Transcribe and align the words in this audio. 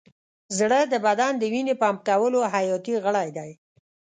زړه 0.57 0.79
د 0.91 0.93
بدن 1.05 1.33
د 1.37 1.43
وینې 1.53 1.73
پمپ 1.81 1.99
کولو 2.07 2.39
حیاتي 2.53 2.95
غړی 3.05 3.29
دی. 3.37 3.51